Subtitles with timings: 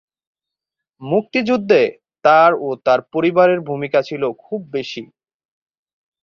[1.01, 1.81] মুক্তিযুদ্ধে
[2.25, 5.03] তার ও তার পরিবারের ভূমিকা ছিল খুব বেশি।